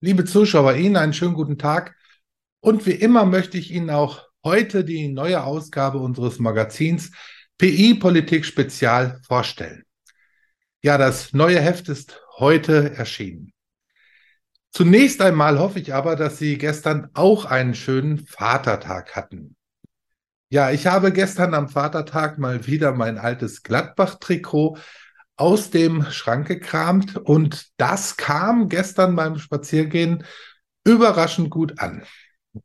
[0.00, 1.96] Liebe Zuschauer, Ihnen einen schönen guten Tag.
[2.60, 7.10] Und wie immer möchte ich Ihnen auch heute die neue Ausgabe unseres Magazins
[7.58, 9.82] PI Politik Spezial vorstellen.
[10.82, 13.52] Ja, das neue Heft ist heute erschienen.
[14.70, 19.56] Zunächst einmal hoffe ich aber, dass Sie gestern auch einen schönen Vatertag hatten.
[20.48, 24.78] Ja, ich habe gestern am Vatertag mal wieder mein altes Gladbach-Trikot
[25.38, 30.24] aus dem Schrank gekramt und das kam gestern beim Spaziergehen
[30.84, 32.02] überraschend gut an.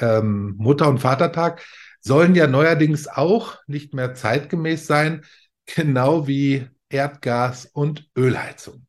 [0.00, 1.64] Ähm, Mutter- und Vatertag
[2.00, 5.24] sollen ja neuerdings auch nicht mehr zeitgemäß sein,
[5.66, 8.86] genau wie Erdgas und Ölheizung.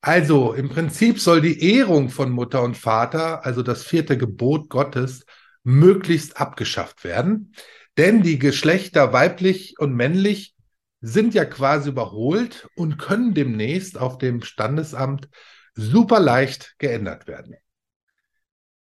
[0.00, 5.24] Also im Prinzip soll die Ehrung von Mutter und Vater, also das vierte Gebot Gottes,
[5.64, 7.54] möglichst abgeschafft werden.
[7.96, 10.54] Denn die Geschlechter weiblich und männlich
[11.00, 15.28] sind ja quasi überholt und können demnächst auf dem Standesamt
[15.74, 17.56] super leicht geändert werden.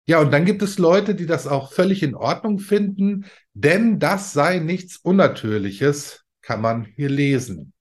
[0.05, 4.31] Ja, und dann gibt es Leute, die das auch völlig in Ordnung finden, denn das
[4.31, 7.73] sei nichts Unnatürliches, kann man hier lesen.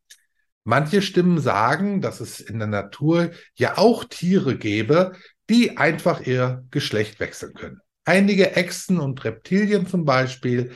[0.64, 5.12] Manche Stimmen sagen, dass es in der Natur ja auch Tiere gäbe,
[5.48, 7.80] die einfach ihr Geschlecht wechseln können.
[8.04, 10.72] Einige Echsen und Reptilien zum Beispiel,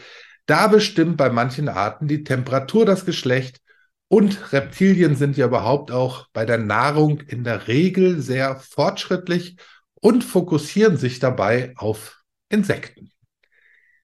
[0.51, 3.61] da bestimmt bei manchen Arten die Temperatur das Geschlecht
[4.09, 9.57] und Reptilien sind ja überhaupt auch bei der Nahrung in der Regel sehr fortschrittlich
[9.95, 13.13] und fokussieren sich dabei auf Insekten.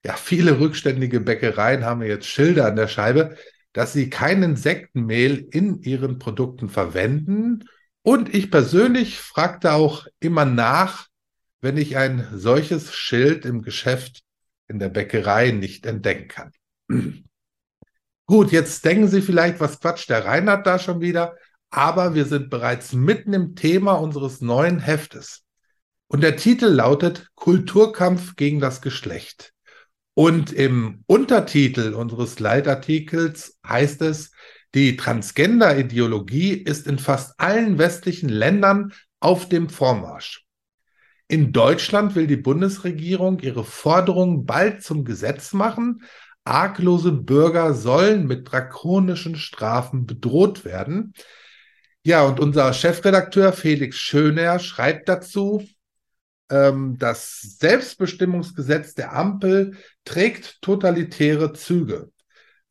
[0.04, 3.36] Ja, viele rückständige Bäckereien haben jetzt Schilder an der Scheibe,
[3.72, 7.64] dass sie kein Insektenmehl in ihren Produkten verwenden.
[8.02, 11.08] Und ich persönlich fragte auch immer nach,
[11.60, 14.20] wenn ich ein solches Schild im Geschäft
[14.68, 16.52] in der Bäckerei nicht entdecken kann.
[18.26, 21.36] Gut, jetzt denken Sie vielleicht, was quatscht der Reinhard da schon wieder?
[21.70, 25.44] Aber wir sind bereits mitten im Thema unseres neuen Heftes.
[26.08, 29.52] Und der Titel lautet Kulturkampf gegen das Geschlecht.
[30.14, 34.32] Und im Untertitel unseres Leitartikels heißt es,
[34.74, 40.45] die Transgender-Ideologie ist in fast allen westlichen Ländern auf dem Vormarsch.
[41.28, 46.02] In Deutschland will die Bundesregierung ihre Forderungen bald zum Gesetz machen.
[46.44, 51.14] Arglose Bürger sollen mit drakonischen Strafen bedroht werden.
[52.04, 55.66] Ja, und unser Chefredakteur Felix Schöner schreibt dazu,
[56.48, 62.12] ähm, das Selbstbestimmungsgesetz der Ampel trägt totalitäre Züge.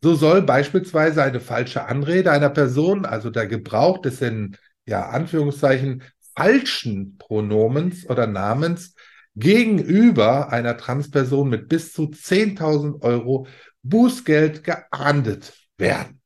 [0.01, 4.55] So soll beispielsweise eine falsche Anrede einer Person, also der Gebrauch des in
[4.85, 6.03] ja, Anführungszeichen
[6.35, 8.95] falschen Pronomens oder Namens
[9.35, 13.47] gegenüber einer Transperson mit bis zu 10.000 Euro
[13.83, 16.21] Bußgeld geahndet werden.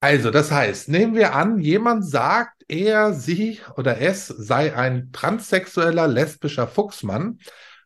[0.00, 6.06] Also, das heißt, nehmen wir an, jemand sagt, er, sie oder es sei ein transsexueller
[6.06, 7.38] lesbischer Fuchsmann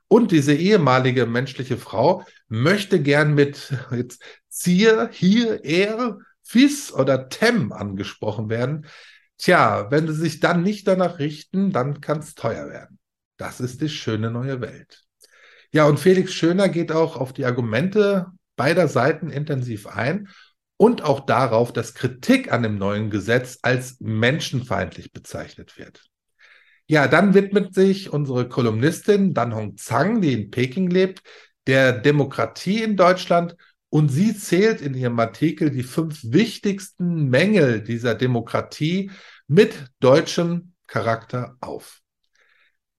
[0.09, 7.73] und diese ehemalige menschliche Frau möchte gern mit jetzt Zier, hier, er, Fis oder Tem
[7.73, 8.87] angesprochen werden,
[9.41, 12.99] Tja, wenn sie sich dann nicht danach richten, dann kann es teuer werden.
[13.39, 15.05] Das ist die schöne neue Welt.
[15.73, 20.29] Ja, und Felix Schöner geht auch auf die Argumente beider Seiten intensiv ein
[20.77, 26.05] und auch darauf, dass Kritik an dem neuen Gesetz als menschenfeindlich bezeichnet wird.
[26.87, 31.23] Ja, dann widmet sich unsere Kolumnistin Dan Hong Zhang, die in Peking lebt,
[31.67, 33.57] der Demokratie in Deutschland
[33.91, 39.11] und sie zählt in ihrem Artikel die fünf wichtigsten Mängel dieser Demokratie
[39.49, 42.01] mit deutschem Charakter auf.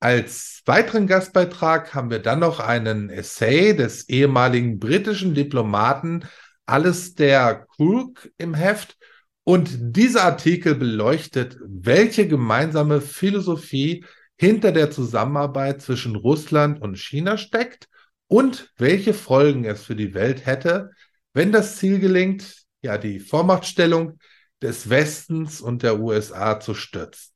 [0.01, 6.25] Als weiteren Gastbeitrag haben wir dann noch einen Essay des ehemaligen britischen Diplomaten
[6.65, 8.97] Alistair Crook im Heft.
[9.43, 14.05] Und dieser Artikel beleuchtet, welche gemeinsame Philosophie
[14.37, 17.87] hinter der Zusammenarbeit zwischen Russland und China steckt
[18.31, 20.91] und welche Folgen es für die Welt hätte,
[21.33, 24.19] wenn das Ziel gelingt, ja, die Vormachtstellung
[24.61, 27.33] des Westens und der USA zu stürzen.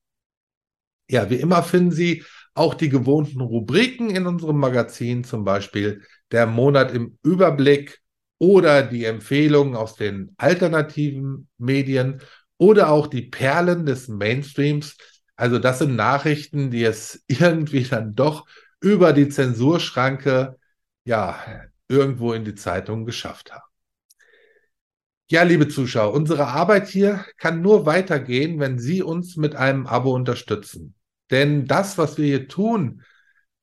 [1.09, 2.23] Ja, wie immer finden Sie
[2.53, 6.01] auch die gewohnten Rubriken in unserem Magazin, zum Beispiel
[6.31, 7.99] der Monat im Überblick
[8.37, 12.21] oder die Empfehlungen aus den alternativen Medien
[12.57, 14.95] oder auch die Perlen des Mainstreams.
[15.35, 18.47] Also das sind Nachrichten, die es irgendwie dann doch
[18.79, 20.55] über die Zensurschranke
[21.05, 21.39] ja,
[21.87, 23.63] irgendwo in die Zeitung geschafft haben.
[25.27, 30.13] Ja, liebe Zuschauer, unsere Arbeit hier kann nur weitergehen, wenn Sie uns mit einem Abo
[30.13, 30.93] unterstützen.
[31.31, 33.01] Denn das, was wir hier tun,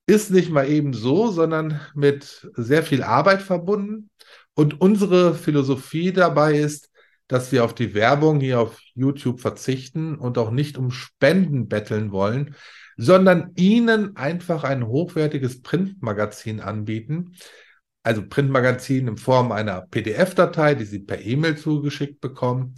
[0.07, 4.11] ist nicht mal eben so, sondern mit sehr viel Arbeit verbunden.
[4.55, 6.91] Und unsere Philosophie dabei ist,
[7.29, 12.11] dass wir auf die Werbung hier auf YouTube verzichten und auch nicht um Spenden betteln
[12.11, 12.57] wollen,
[12.97, 17.35] sondern Ihnen einfach ein hochwertiges Printmagazin anbieten.
[18.03, 22.75] Also Printmagazin in Form einer PDF-Datei, die Sie per E-Mail zugeschickt bekommen.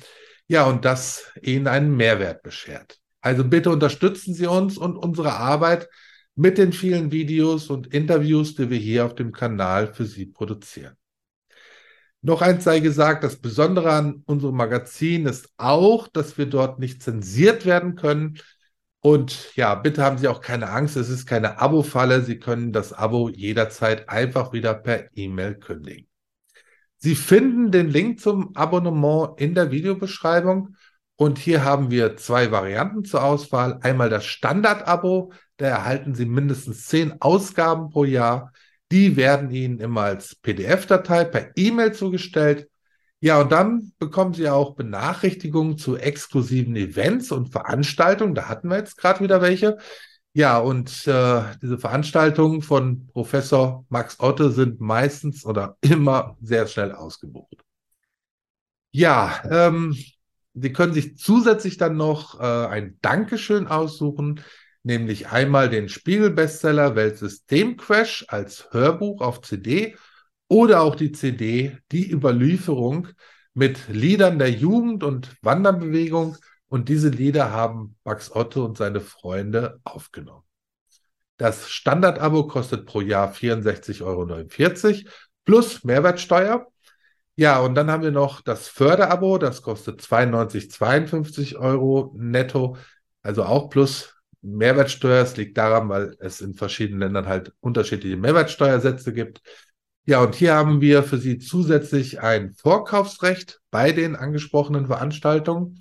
[0.47, 2.99] Ja, und das Ihnen einen Mehrwert beschert.
[3.21, 5.89] Also bitte unterstützen Sie uns und unsere Arbeit
[6.35, 10.97] mit den vielen Videos und Interviews, die wir hier auf dem Kanal für Sie produzieren.
[12.21, 17.03] Noch eins sei gesagt, das Besondere an unserem Magazin ist auch, dass wir dort nicht
[17.03, 18.39] zensiert werden können.
[19.07, 22.23] Und ja, bitte haben Sie auch keine Angst, es ist keine Abo-Falle.
[22.23, 26.09] Sie können das Abo jederzeit einfach wieder per E-Mail kündigen.
[26.97, 30.77] Sie finden den Link zum Abonnement in der Videobeschreibung.
[31.17, 33.79] Und hier haben wir zwei Varianten zur Auswahl.
[33.83, 38.55] Einmal das Standard-Abo, da erhalten Sie mindestens zehn Ausgaben pro Jahr.
[38.91, 42.71] Die werden Ihnen immer als PDF-Datei per E-Mail zugestellt.
[43.25, 48.35] Ja, und dann bekommen Sie auch Benachrichtigungen zu exklusiven Events und Veranstaltungen.
[48.35, 49.79] Da hatten wir jetzt gerade wieder welche.
[50.35, 56.93] Ja, und äh, diese Veranstaltungen von Professor Max Otte sind meistens oder immer sehr schnell
[56.93, 57.65] ausgebucht.
[58.93, 59.97] Ja, ähm,
[60.53, 64.45] Sie können sich zusätzlich dann noch äh, ein Dankeschön aussuchen
[64.83, 69.97] nämlich einmal den Spiegel-Bestseller Weltsystemcrash als Hörbuch auf CD
[70.49, 73.09] oder auch die CD Die Überlieferung
[73.55, 76.37] mit Liedern der Jugend- und Wanderbewegung.
[76.69, 80.43] Und diese Lieder haben Max Otto und seine Freunde aufgenommen.
[81.37, 85.11] Das Standard-Abo kostet pro Jahr 64,49 Euro
[85.45, 86.67] plus Mehrwertsteuer.
[87.37, 92.77] Ja, und dann haben wir noch das Förderabo, das kostet 92,52 Euro netto,
[93.23, 95.23] also auch plus Mehrwertsteuer.
[95.23, 99.43] Es liegt daran, weil es in verschiedenen Ländern halt unterschiedliche Mehrwertsteuersätze gibt.
[100.07, 105.79] Ja, und hier haben wir für Sie zusätzlich ein Vorkaufsrecht bei den angesprochenen Veranstaltungen.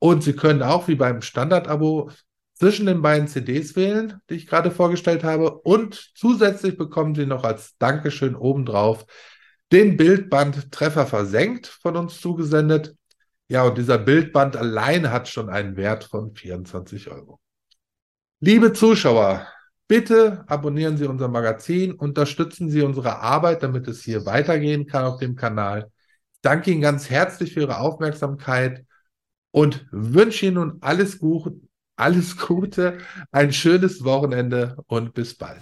[0.00, 2.10] Und Sie können auch wie beim Standard-Abo
[2.54, 5.52] zwischen den beiden CDs wählen, die ich gerade vorgestellt habe.
[5.60, 9.06] Und zusätzlich bekommen Sie noch als Dankeschön obendrauf
[9.70, 12.96] den Bildband Treffer versenkt von uns zugesendet.
[13.48, 17.40] Ja, und dieser Bildband allein hat schon einen Wert von 24 Euro.
[18.40, 19.46] Liebe Zuschauer,
[19.90, 25.18] bitte abonnieren Sie unser Magazin, unterstützen Sie unsere Arbeit, damit es hier weitergehen kann auf
[25.18, 25.90] dem Kanal.
[26.32, 28.84] Ich danke Ihnen ganz herzlich für Ihre Aufmerksamkeit
[29.50, 31.56] und wünsche Ihnen nun alles Gute,
[31.96, 32.98] alles Gute,
[33.32, 35.58] ein schönes Wochenende und bis bald.